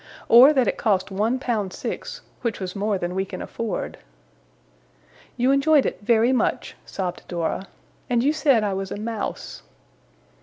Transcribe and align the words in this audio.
Or 0.29 0.51
that 0.51 0.67
it 0.67 0.79
cost 0.79 1.11
one 1.11 1.37
pound 1.37 1.73
six 1.73 2.21
which 2.41 2.59
was 2.59 2.75
more 2.75 2.97
than 2.97 3.13
we 3.13 3.23
can 3.23 3.39
afford.' 3.39 3.99
'You 5.37 5.51
enjoyed 5.51 5.85
it 5.85 6.01
very 6.01 6.31
much,' 6.33 6.75
sobbed 6.87 7.21
Dora. 7.27 7.67
'And 8.09 8.23
you 8.23 8.33
said 8.33 8.63
I 8.63 8.73
was 8.73 8.89
a 8.91 8.97
Mouse. 8.97 9.61